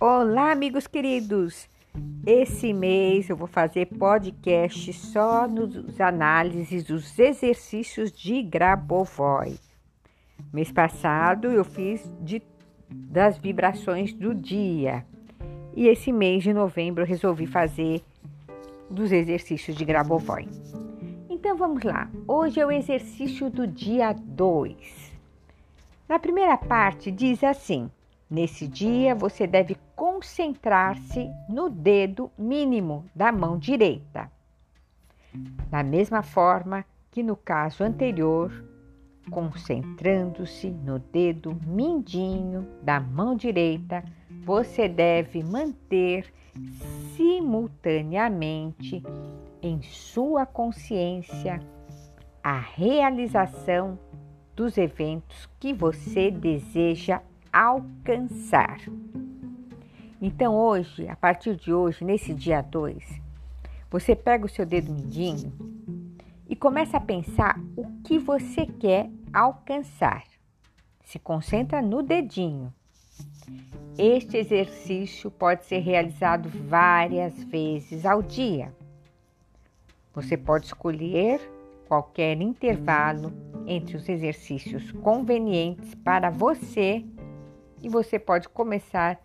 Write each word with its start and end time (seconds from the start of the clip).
Olá, 0.00 0.52
amigos 0.52 0.86
queridos! 0.86 1.68
Esse 2.24 2.72
mês 2.72 3.28
eu 3.28 3.36
vou 3.36 3.48
fazer 3.48 3.86
podcast 3.86 4.92
só 4.92 5.48
nos 5.48 6.00
análises 6.00 6.84
dos 6.84 7.18
exercícios 7.18 8.12
de 8.12 8.40
Grabovoi. 8.40 9.58
Mês 10.52 10.70
passado 10.70 11.48
eu 11.48 11.64
fiz 11.64 12.08
de, 12.20 12.40
das 12.88 13.38
vibrações 13.38 14.12
do 14.12 14.32
dia 14.32 15.04
e 15.74 15.88
esse 15.88 16.12
mês 16.12 16.44
de 16.44 16.54
novembro 16.54 17.02
eu 17.02 17.06
resolvi 17.06 17.48
fazer 17.48 18.00
dos 18.88 19.10
exercícios 19.10 19.76
de 19.76 19.84
Grabovoi. 19.84 20.48
Então 21.28 21.56
vamos 21.56 21.82
lá, 21.82 22.08
hoje 22.28 22.60
é 22.60 22.64
o 22.64 22.70
exercício 22.70 23.50
do 23.50 23.66
dia 23.66 24.12
2. 24.12 25.12
Na 26.08 26.20
primeira 26.20 26.56
parte 26.56 27.10
diz 27.10 27.42
assim: 27.42 27.90
Nesse 28.30 28.68
dia, 28.68 29.14
você 29.14 29.46
deve 29.46 29.76
concentrar-se 29.96 31.30
no 31.48 31.70
dedo 31.70 32.30
mínimo 32.36 33.06
da 33.14 33.32
mão 33.32 33.58
direita. 33.58 34.30
Da 35.70 35.82
mesma 35.82 36.22
forma 36.22 36.84
que 37.10 37.22
no 37.22 37.34
caso 37.34 37.82
anterior, 37.82 38.52
concentrando-se 39.30 40.68
no 40.68 40.98
dedo 40.98 41.56
mindinho 41.66 42.68
da 42.82 43.00
mão 43.00 43.34
direita, 43.34 44.04
você 44.44 44.88
deve 44.88 45.42
manter 45.42 46.30
simultaneamente 47.16 49.02
em 49.62 49.80
sua 49.82 50.44
consciência 50.44 51.60
a 52.42 52.58
realização 52.58 53.98
dos 54.54 54.76
eventos 54.76 55.48
que 55.58 55.72
você 55.72 56.30
deseja 56.30 57.22
alcançar. 57.52 58.80
Então, 60.20 60.54
hoje, 60.54 61.08
a 61.08 61.16
partir 61.16 61.56
de 61.56 61.72
hoje, 61.72 62.04
nesse 62.04 62.34
dia 62.34 62.60
2, 62.60 63.20
você 63.90 64.16
pega 64.16 64.46
o 64.46 64.48
seu 64.48 64.66
dedo 64.66 64.92
mindinho 64.92 65.52
e 66.48 66.56
começa 66.56 66.96
a 66.96 67.00
pensar 67.00 67.58
o 67.76 67.86
que 68.02 68.18
você 68.18 68.66
quer 68.66 69.10
alcançar. 69.32 70.24
Se 71.04 71.18
concentra 71.18 71.80
no 71.80 72.02
dedinho. 72.02 72.72
Este 73.96 74.36
exercício 74.36 75.30
pode 75.30 75.64
ser 75.64 75.78
realizado 75.78 76.48
várias 76.48 77.42
vezes 77.44 78.04
ao 78.04 78.22
dia. 78.22 78.72
Você 80.14 80.36
pode 80.36 80.66
escolher 80.66 81.40
qualquer 81.86 82.40
intervalo 82.40 83.32
entre 83.66 83.96
os 83.96 84.08
exercícios 84.08 84.92
convenientes 84.92 85.94
para 85.96 86.30
você 86.30 87.04
e 87.82 87.88
você 87.88 88.18
pode 88.18 88.48
começar 88.48 89.20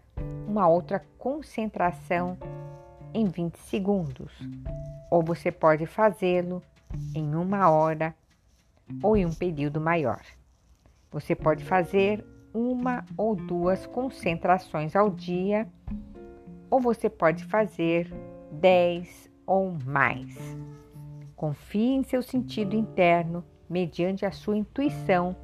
uma 0.48 0.68
outra 0.68 1.04
concentração 1.18 2.38
em 3.14 3.26
20 3.26 3.56
segundos, 3.58 4.32
ou 5.10 5.22
você 5.22 5.52
pode 5.52 5.86
fazê-lo 5.86 6.62
em 7.16 7.36
uma 7.36 7.70
hora 7.70 8.16
ou 9.02 9.16
em 9.16 9.26
um 9.26 9.34
período 9.34 9.80
maior. 9.80 10.22
Você 11.12 11.36
pode 11.36 11.64
fazer 11.64 12.26
uma 12.54 13.06
ou 13.18 13.36
duas 13.36 13.86
concentrações 13.88 14.96
ao 14.96 15.10
dia, 15.10 15.68
ou 16.70 16.80
você 16.80 17.10
pode 17.10 17.44
fazer 17.46 18.12
10 18.52 19.30
ou 19.46 19.72
mais. 19.86 20.36
Confie 21.36 21.94
em 21.94 22.04
seu 22.04 22.22
sentido 22.22 22.76
interno 22.76 23.44
mediante 23.70 24.26
a 24.26 24.32
sua 24.32 24.58
intuição. 24.58 25.36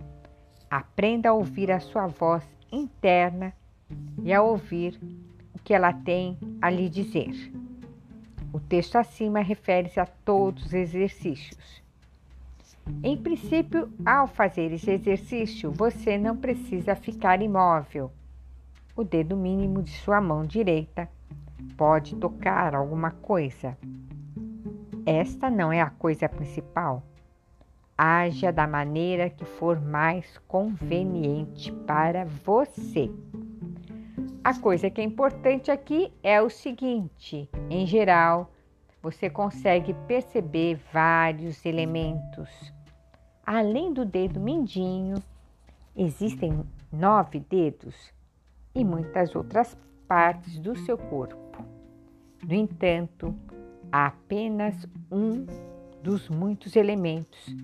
Aprenda 0.69 1.29
a 1.29 1.33
ouvir 1.33 1.71
a 1.71 1.79
sua 1.79 2.07
voz 2.07 2.58
interna 2.71 3.53
e 4.23 4.33
a 4.33 4.41
ouvir 4.41 4.99
o 5.53 5.59
que 5.59 5.73
ela 5.73 5.93
tem 5.93 6.37
a 6.61 6.69
lhe 6.69 6.89
dizer. 6.89 7.51
O 8.51 8.59
texto 8.59 8.95
acima 8.95 9.41
refere-se 9.41 9.99
a 9.99 10.05
todos 10.05 10.67
os 10.67 10.73
exercícios. 10.73 11.81
Em 13.03 13.15
princípio, 13.15 13.91
ao 14.03 14.27
fazer 14.27 14.71
esse 14.71 14.89
exercício, 14.91 15.71
você 15.71 16.17
não 16.17 16.35
precisa 16.35 16.95
ficar 16.95 17.41
imóvel. 17.41 18.11
O 18.95 19.03
dedo 19.03 19.37
mínimo 19.37 19.83
de 19.83 19.91
sua 19.91 20.19
mão 20.19 20.43
direita 20.43 21.07
pode 21.77 22.15
tocar 22.15 22.73
alguma 22.73 23.11
coisa. 23.11 23.77
Esta 25.05 25.49
não 25.49 25.71
é 25.71 25.81
a 25.81 25.89
coisa 25.89 26.27
principal. 26.27 27.03
Haja 28.01 28.49
da 28.49 28.65
maneira 28.65 29.29
que 29.29 29.43
for 29.43 29.77
mais 29.77 30.37
conveniente 30.47 31.69
para 31.85 32.23
você. 32.23 33.11
A 34.41 34.57
coisa 34.57 34.89
que 34.89 35.01
é 35.01 35.03
importante 35.03 35.69
aqui 35.69 36.09
é 36.23 36.41
o 36.41 36.49
seguinte: 36.49 37.49
em 37.69 37.85
geral, 37.85 38.53
você 39.01 39.29
consegue 39.29 39.93
perceber 40.07 40.79
vários 40.93 41.65
elementos. 41.65 42.73
Além 43.45 43.91
do 43.91 44.05
dedo 44.05 44.39
mindinho, 44.39 45.21
existem 45.93 46.65
nove 46.93 47.41
dedos 47.41 48.13
e 48.73 48.85
muitas 48.85 49.35
outras 49.35 49.77
partes 50.07 50.57
do 50.57 50.73
seu 50.73 50.97
corpo. 50.97 51.65
No 52.47 52.53
entanto, 52.53 53.35
há 53.91 54.05
apenas 54.05 54.87
um 55.11 55.45
dos 56.01 56.29
muitos 56.29 56.75
elementos 56.75 57.55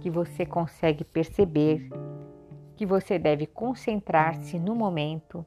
que 0.00 0.10
você 0.10 0.44
consegue 0.44 1.04
perceber 1.04 1.88
que 2.76 2.84
você 2.84 3.18
deve 3.18 3.46
concentrar-se 3.46 4.58
no 4.58 4.74
momento, 4.74 5.46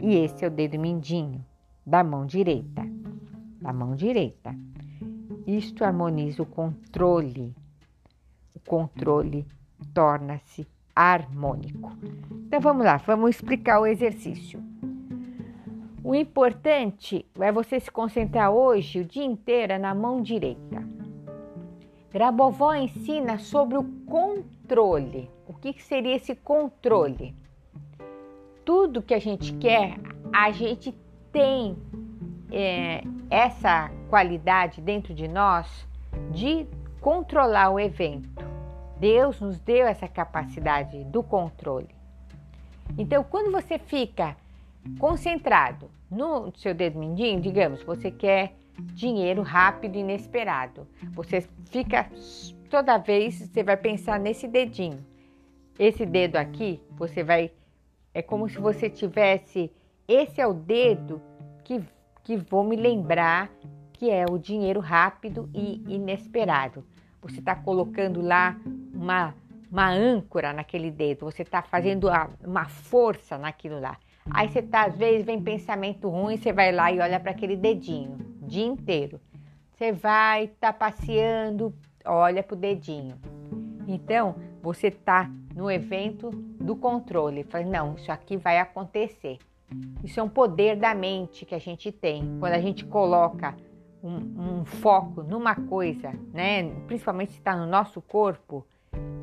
e 0.00 0.16
esse 0.16 0.44
é 0.44 0.48
o 0.48 0.50
dedo 0.50 0.78
mindinho 0.78 1.44
da 1.86 2.02
mão 2.02 2.26
direita. 2.26 2.82
Da 3.60 3.72
mão 3.72 3.94
direita. 3.94 4.54
Isto 5.46 5.84
harmoniza 5.84 6.42
o 6.42 6.46
controle. 6.46 7.54
O 8.54 8.60
controle 8.60 9.46
torna-se 9.94 10.66
harmônico. 10.94 11.96
Então 12.46 12.60
vamos 12.60 12.84
lá, 12.84 12.96
vamos 12.98 13.30
explicar 13.30 13.80
o 13.80 13.86
exercício. 13.86 14.62
O 16.02 16.14
importante 16.14 17.24
é 17.38 17.52
você 17.52 17.78
se 17.78 17.90
concentrar 17.90 18.50
hoje 18.50 19.00
o 19.00 19.04
dia 19.04 19.24
inteiro 19.24 19.78
na 19.78 19.94
mão 19.94 20.22
direita. 20.22 20.97
Grabovó 22.10 22.74
ensina 22.74 23.38
sobre 23.38 23.76
o 23.76 23.84
controle. 24.06 25.30
O 25.46 25.52
que 25.52 25.72
seria 25.82 26.16
esse 26.16 26.34
controle? 26.34 27.34
Tudo 28.64 29.02
que 29.02 29.14
a 29.14 29.18
gente 29.18 29.52
quer, 29.54 29.98
a 30.32 30.50
gente 30.50 30.94
tem 31.30 31.76
é, 32.50 33.02
essa 33.30 33.90
qualidade 34.08 34.80
dentro 34.80 35.14
de 35.14 35.28
nós 35.28 35.86
de 36.30 36.66
controlar 37.00 37.70
o 37.70 37.78
evento. 37.78 38.28
Deus 38.98 39.40
nos 39.40 39.60
deu 39.60 39.86
essa 39.86 40.08
capacidade 40.08 41.04
do 41.04 41.22
controle. 41.22 41.94
Então, 42.96 43.22
quando 43.22 43.52
você 43.52 43.78
fica 43.78 44.36
concentrado 44.98 45.90
no 46.10 46.52
seu 46.56 46.74
dedo 46.74 46.98
mindinho, 46.98 47.40
digamos, 47.40 47.82
você 47.82 48.10
quer 48.10 48.54
dinheiro 48.78 49.42
rápido 49.42 49.96
e 49.96 50.00
inesperado. 50.00 50.86
Você 51.12 51.40
fica 51.66 52.08
toda 52.70 52.98
vez 52.98 53.34
você 53.34 53.62
vai 53.62 53.76
pensar 53.76 54.18
nesse 54.20 54.46
dedinho. 54.46 55.04
Esse 55.78 56.04
dedo 56.04 56.36
aqui, 56.36 56.80
você 56.92 57.22
vai 57.22 57.52
é 58.14 58.22
como 58.22 58.48
se 58.48 58.58
você 58.58 58.88
tivesse 58.88 59.70
esse 60.06 60.40
é 60.40 60.46
o 60.46 60.54
dedo 60.54 61.20
que 61.64 61.82
que 62.24 62.36
vou 62.36 62.62
me 62.62 62.76
lembrar 62.76 63.50
que 63.94 64.10
é 64.10 64.24
o 64.30 64.38
dinheiro 64.38 64.80
rápido 64.80 65.48
e 65.54 65.82
inesperado. 65.88 66.84
Você 67.22 67.40
está 67.40 67.56
colocando 67.56 68.20
lá 68.20 68.56
uma, 68.94 69.34
uma 69.70 69.90
âncora 69.90 70.52
naquele 70.52 70.90
dedo, 70.90 71.24
você 71.24 71.42
está 71.42 71.62
fazendo 71.62 72.08
uma 72.44 72.66
força 72.66 73.36
naquilo 73.36 73.80
lá. 73.80 73.96
Aí 74.30 74.48
você 74.48 74.62
tá, 74.62 74.84
às 74.84 74.96
vezes 74.96 75.24
vem 75.24 75.42
pensamento 75.42 76.08
ruim, 76.08 76.36
você 76.36 76.52
vai 76.52 76.70
lá 76.70 76.92
e 76.92 77.00
olha 77.00 77.18
para 77.18 77.32
aquele 77.32 77.56
dedinho 77.56 78.37
dia 78.48 78.66
inteiro. 78.66 79.20
Você 79.70 79.92
vai, 79.92 80.48
tá 80.58 80.72
passeando, 80.72 81.72
olha 82.04 82.42
pro 82.42 82.56
dedinho. 82.56 83.16
Então, 83.86 84.34
você 84.60 84.90
tá 84.90 85.30
no 85.54 85.70
evento 85.70 86.30
do 86.30 86.74
controle. 86.74 87.44
Fala, 87.44 87.64
não, 87.64 87.94
isso 87.94 88.10
aqui 88.10 88.36
vai 88.36 88.58
acontecer. 88.58 89.38
Isso 90.02 90.18
é 90.18 90.22
um 90.22 90.28
poder 90.28 90.76
da 90.76 90.94
mente 90.94 91.44
que 91.44 91.54
a 91.54 91.58
gente 91.60 91.92
tem. 91.92 92.38
Quando 92.40 92.54
a 92.54 92.60
gente 92.60 92.84
coloca 92.84 93.54
um, 94.02 94.60
um 94.60 94.64
foco 94.64 95.22
numa 95.22 95.54
coisa, 95.54 96.12
né? 96.32 96.64
Principalmente 96.86 97.32
se 97.32 97.38
está 97.38 97.54
no 97.54 97.66
nosso 97.66 98.00
corpo, 98.00 98.66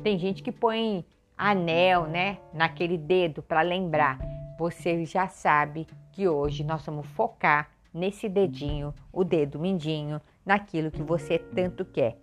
tem 0.02 0.18
gente 0.18 0.42
que 0.42 0.52
põe 0.52 1.04
anel, 1.36 2.06
né? 2.06 2.38
Naquele 2.54 2.96
dedo 2.96 3.42
para 3.42 3.60
lembrar 3.62 4.18
você 4.56 5.04
já 5.04 5.28
sabe 5.28 5.86
que 6.12 6.26
hoje 6.26 6.64
nós 6.64 6.84
vamos 6.84 7.06
focar 7.08 7.70
nesse 7.96 8.28
dedinho, 8.28 8.94
o 9.12 9.24
dedo 9.24 9.58
mindinho, 9.58 10.20
naquilo 10.44 10.90
que 10.90 11.02
você 11.02 11.38
tanto 11.38 11.84
quer. 11.84 12.18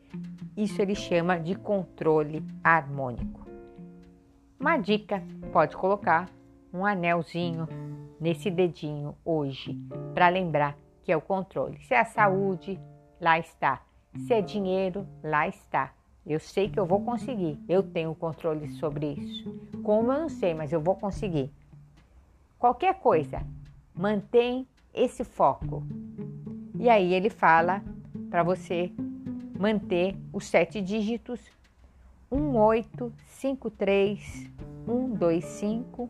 Isso 0.56 0.81
ele 0.81 0.96
chama 0.96 1.40
de 1.40 1.56
controle 1.56 2.44
harmônico. 2.64 3.46
Uma 4.60 4.78
dica: 4.78 5.22
pode 5.52 5.75
colocar 5.75 6.30
um 6.72 6.86
anelzinho 6.86 7.68
nesse 8.20 8.50
dedinho 8.50 9.16
hoje 9.25 9.78
para 10.14 10.30
lembrar 10.30 10.78
que 11.04 11.12
é 11.12 11.18
o 11.18 11.22
controle. 11.22 11.80
Se 11.81 11.94
é 11.94 12.00
a 12.00 12.06
saúde, 12.06 12.80
lá 13.20 13.38
está. 13.38 13.81
Se 14.28 14.34
é 14.34 14.42
dinheiro, 14.42 15.06
lá 15.24 15.48
está. 15.48 15.92
Eu 16.25 16.40
sei 16.40 16.70
que 16.70 16.80
eu 16.80 16.86
vou 16.86 17.04
conseguir. 17.04 17.60
Eu 17.68 17.84
tenho 17.84 18.16
controle 18.16 18.70
sobre 18.74 19.08
isso. 19.14 19.54
Como 19.84 20.14
eu 20.14 20.22
não 20.22 20.30
sei, 20.30 20.54
mas 20.54 20.72
eu 20.72 20.80
vou 20.80 20.96
conseguir. 20.96 21.52
Qualquer 22.58 22.94
coisa, 23.00 23.46
mantém 23.94 24.66
esse 24.94 25.24
foco. 25.24 25.81
E 26.75 26.90
aí 26.90 27.13
ele 27.13 27.30
fala 27.30 27.81
para 28.30 28.44
você 28.44 28.92
manter 29.60 30.16
os 30.31 30.45
sete 30.45 30.80
dígitos 30.81 31.40
1853 32.31 34.51
125 34.86 36.10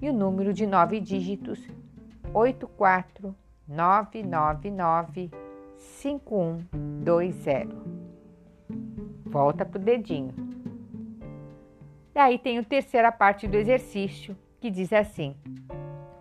e 0.00 0.08
o 0.08 0.12
número 0.12 0.52
de 0.52 0.66
nove 0.66 0.98
dígitos 1.00 1.60
84999 2.32 5.30
5120. 5.76 7.68
Volta 9.26 9.64
pro 9.64 9.78
dedinho. 9.78 10.34
Daí 12.12 12.38
tem 12.38 12.58
a 12.58 12.64
terceira 12.64 13.12
parte 13.12 13.46
do 13.46 13.56
exercício 13.56 14.36
que 14.60 14.68
diz 14.70 14.92
assim: 14.92 15.36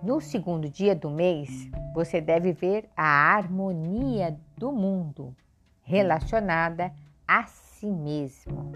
No 0.02 0.22
segundo 0.22 0.70
dia 0.70 0.96
do 0.96 1.10
mês, 1.10 1.70
você 1.94 2.22
deve 2.22 2.54
ver 2.54 2.90
a 2.96 3.36
harmonia 3.36 4.40
do 4.58 4.72
mundo 4.72 5.36
relacionada 5.82 6.94
a 7.28 7.46
si 7.46 7.88
mesmo. 7.88 8.72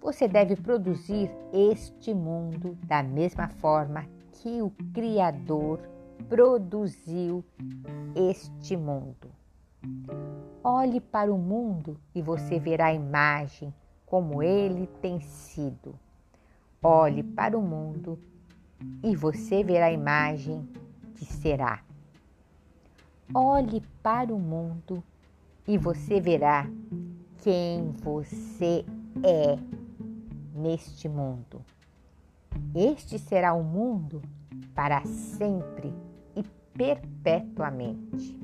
Você 0.00 0.26
deve 0.26 0.56
produzir 0.56 1.30
este 1.52 2.14
mundo 2.14 2.78
da 2.86 3.02
mesma 3.02 3.48
forma 3.48 4.06
que 4.32 4.62
o 4.62 4.70
Criador 4.94 5.78
produziu 6.26 7.44
este 8.16 8.78
mundo. 8.78 9.30
Olhe 10.64 11.02
para 11.02 11.30
o 11.30 11.36
mundo 11.36 12.00
e 12.14 12.22
você 12.22 12.58
verá 12.58 12.86
a 12.86 12.94
imagem 12.94 13.74
como 14.06 14.42
ele 14.42 14.86
tem 15.02 15.20
sido. 15.20 15.94
Olhe 16.82 17.22
para 17.22 17.58
o 17.58 17.62
mundo 17.62 18.18
e 19.02 19.14
você 19.14 19.62
verá 19.62 19.86
a 19.86 19.92
imagem 19.92 20.68
que 21.14 21.24
será. 21.24 21.82
Olhe 23.34 23.82
para 24.02 24.34
o 24.34 24.38
mundo 24.38 25.02
e 25.66 25.78
você 25.78 26.20
verá 26.20 26.66
quem 27.38 27.92
você 27.92 28.84
é 29.22 29.58
neste 30.54 31.08
mundo. 31.08 31.64
Este 32.74 33.18
será 33.18 33.54
o 33.54 33.62
mundo 33.62 34.20
para 34.74 35.04
sempre 35.04 35.94
e 36.34 36.42
perpetuamente. 36.76 38.38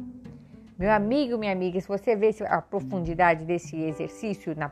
Meu 0.79 0.93
amigo, 0.93 1.39
minha 1.39 1.53
amiga, 1.53 1.81
se 1.81 1.89
você 1.89 2.15
vê 2.15 2.31
a 2.49 2.61
profundidade 2.61 3.45
desse 3.45 3.77
exercício 3.77 4.55
na, 4.55 4.71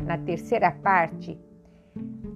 na 0.00 0.18
terceira 0.18 0.72
parte, 0.72 1.38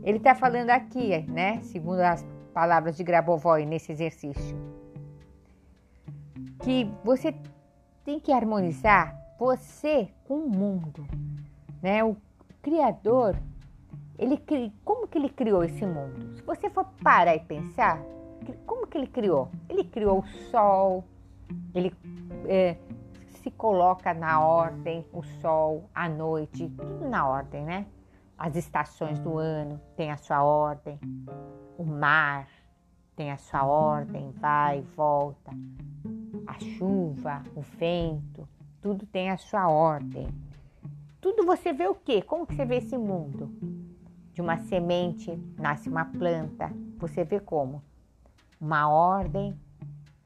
ele 0.03 0.19
está 0.19 0.35
falando 0.35 0.71
aqui, 0.71 1.19
né? 1.29 1.61
Segundo 1.63 2.01
as 2.01 2.25
palavras 2.51 2.97
de 2.97 3.05
Grabovoi 3.05 3.65
nesse 3.65 3.93
exercício, 3.93 4.57
que 6.63 6.91
você 7.05 7.35
tem 8.05 8.21
que 8.21 8.33
harmonizar 8.33 9.17
você 9.39 10.11
com 10.25 10.41
o 10.41 10.49
mundo, 10.49 11.07
né? 11.83 12.05
O 12.05 12.17
Criador 12.61 13.37
ele 14.21 14.39
como 14.85 15.09
que 15.09 15.17
ele 15.17 15.31
criou 15.31 15.65
esse 15.65 15.85
mundo? 15.87 16.37
Se 16.37 16.43
você 16.43 16.69
for 16.69 16.85
parar 17.03 17.35
e 17.35 17.41
pensar, 17.41 18.03
como 18.67 18.87
que 18.87 18.99
ele 18.99 19.07
criou? 19.07 19.51
Ele 19.67 19.83
criou 19.83 20.19
o 20.19 20.27
sol, 20.51 21.05
ele 21.75 21.91
é, 22.47 22.77
se 23.43 23.51
coloca 23.51 24.13
na 24.13 24.45
ordem, 24.45 25.07
o 25.11 25.23
sol, 25.23 25.89
a 25.95 26.07
noite, 26.07 26.69
tudo 26.69 27.09
na 27.09 27.27
ordem, 27.27 27.65
né? 27.65 27.87
As 28.37 28.57
estações 28.57 29.19
do 29.21 29.39
ano 29.39 29.81
têm 29.97 30.11
a 30.11 30.19
sua 30.19 30.43
ordem, 30.43 31.01
o 31.81 31.85
mar 31.87 32.47
tem 33.17 33.33
a 33.33 33.39
sua 33.39 33.65
ordem, 33.65 34.33
vai 34.33 34.81
e 34.81 34.83
volta, 34.83 35.51
a 36.47 36.59
chuva, 36.61 37.43
o 37.57 37.63
vento, 37.63 38.47
tudo 38.83 39.07
tem 39.07 39.31
a 39.31 39.39
sua 39.39 39.67
ordem. 39.67 40.29
Tudo 41.23 41.47
você 41.47 41.73
vê 41.73 41.87
o 41.87 41.95
quê? 41.95 42.21
Como 42.21 42.47
que 42.47 42.55
você 42.55 42.67
vê 42.67 42.77
esse 42.77 42.99
mundo? 42.99 43.51
De 44.35 44.43
uma 44.43 44.59
semente 44.59 45.35
nasce 45.57 45.89
uma 45.89 46.05
planta. 46.05 46.71
Você 46.99 47.25
vê 47.25 47.41
como? 47.41 47.83
Uma 48.61 48.87
ordem, 48.91 49.59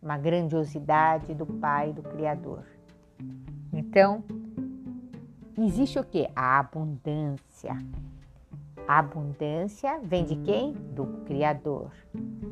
uma 0.02 0.18
grandiosidade 0.18 1.34
do 1.34 1.46
Pai, 1.46 1.92
do 1.92 2.02
Criador. 2.02 2.64
Então, 3.72 4.24
existe 5.56 6.00
o 6.00 6.04
que? 6.04 6.28
A 6.34 6.58
abundância. 6.58 7.78
A 8.86 8.98
abundância 8.98 9.98
vem 10.02 10.25
de 10.25 10.36
quem? 10.36 10.72
Do 10.72 11.06
Criador. 11.25 11.90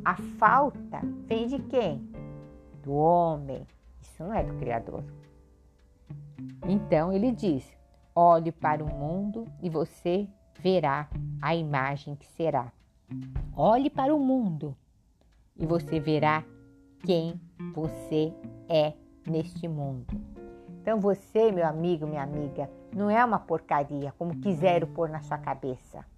A 0.03 0.15
falta 0.15 1.01
vem 1.27 1.47
de 1.47 1.59
quem? 1.59 2.09
Do 2.83 2.95
homem. 2.95 3.67
Isso 4.01 4.23
não 4.23 4.33
é 4.33 4.43
do 4.43 4.55
Criador. 4.55 5.05
Então 6.67 7.13
ele 7.13 7.33
diz: 7.33 7.71
olhe 8.15 8.51
para 8.51 8.83
o 8.83 8.89
mundo 8.89 9.47
e 9.63 9.69
você 9.69 10.27
verá 10.59 11.07
a 11.41 11.55
imagem 11.55 12.17
que 12.17 12.27
será. 12.29 12.73
Olhe 13.55 13.91
para 13.91 14.15
o 14.15 14.19
mundo 14.19 14.75
e 15.55 15.67
você 15.67 16.01
verá 16.01 16.43
quem 17.05 17.39
você 17.75 18.33
é 18.71 18.95
neste 19.27 19.69
mundo. 19.69 20.07
Então 20.81 20.99
você, 20.99 21.53
meu 21.53 21.67
amigo, 21.67 22.07
minha 22.07 22.23
amiga, 22.23 22.71
não 22.95 23.11
é 23.11 23.23
uma 23.23 23.39
porcaria 23.39 24.13
como 24.19 24.41
quiseram 24.41 24.89
pôr 24.89 25.11
na 25.11 25.21
sua 25.21 25.37
cabeça. 25.37 26.11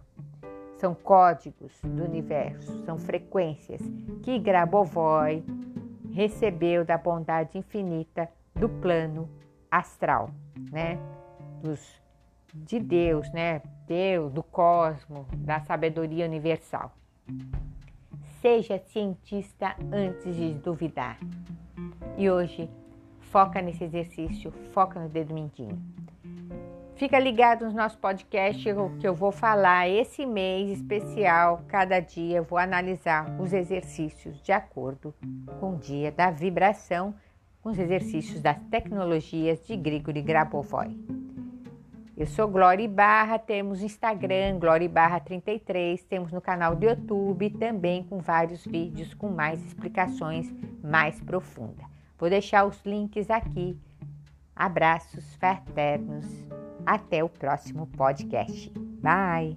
são 0.80 0.96
códigos 0.96 1.78
do 1.84 2.04
universo, 2.04 2.84
são 2.86 2.98
frequências 2.98 3.82
que 4.24 4.40
Grabovoi 4.40 5.44
recebeu 6.12 6.86
da 6.86 6.98
bondade 6.98 7.58
infinita 7.58 8.30
do 8.56 8.70
plano 8.70 9.30
astral, 9.70 10.30
né? 10.72 10.98
Dos 11.62 12.00
de 12.54 12.80
Deus, 12.80 13.30
né? 13.32 13.62
Deus, 13.86 14.32
do 14.32 14.42
cosmos, 14.42 15.28
da 15.38 15.60
sabedoria 15.62 16.26
universal. 16.26 16.92
Seja 18.42 18.80
cientista 18.80 19.76
antes 19.92 20.36
de 20.36 20.54
duvidar. 20.54 21.20
E 22.18 22.30
hoje, 22.30 22.70
foca 23.20 23.62
nesse 23.62 23.84
exercício, 23.84 24.52
foca 24.72 25.00
no 25.00 25.10
dedo 25.10 25.34
mindinho. 25.34 25.80
Fica 27.00 27.18
ligado 27.18 27.64
nos 27.64 27.74
nossos 27.74 27.98
podcasts 27.98 28.62
que 29.00 29.08
eu 29.08 29.16
vou 29.16 29.32
falar 29.32 29.88
esse 29.88 30.26
mês 30.26 30.70
especial. 30.70 31.64
Cada 31.66 32.02
dia 32.02 32.40
eu 32.40 32.44
vou 32.44 32.60
analisar 32.60 33.40
os 33.40 33.54
exercícios 33.54 34.42
de 34.42 34.52
acordo 34.52 35.16
com 35.62 35.76
o 35.76 35.78
dia 35.78 36.12
da 36.12 36.30
vibração, 36.30 37.16
com 37.64 37.70
os 37.70 37.80
exercícios 37.80 38.42
das 38.42 38.58
tecnologias 38.70 39.66
de 39.66 39.78
Grigori 39.78 40.22
Grabovoi. 40.22 41.00
Eu 42.18 42.28
sou 42.28 42.50
Glória 42.50 42.90
Barra, 42.90 43.40
temos 43.40 43.82
Instagram, 43.82 44.60
Glória 44.60 44.90
Barra 44.90 45.22
33, 45.22 46.04
temos 46.04 46.34
no 46.34 46.42
canal 46.42 46.76
do 46.76 46.86
YouTube 46.86 47.52
também 47.52 48.04
com 48.04 48.20
vários 48.20 48.66
vídeos 48.66 49.14
com 49.14 49.30
mais 49.30 49.66
explicações 49.66 50.54
mais 50.84 51.22
profundas. 51.22 51.86
Vou 52.18 52.30
deixar 52.30 52.66
os 52.66 52.84
links 52.84 53.30
aqui. 53.30 53.80
Abraços 54.54 55.34
fraternos. 55.36 56.59
Até 56.90 57.24
o 57.24 57.30
próximo 57.30 57.86
podcast. 57.86 58.72
Bye! 59.00 59.56